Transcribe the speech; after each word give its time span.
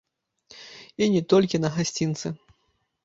І 1.05 1.11
не 1.15 1.21
толькі 1.33 1.61
на 1.63 1.69
гасцінцы. 1.79 2.27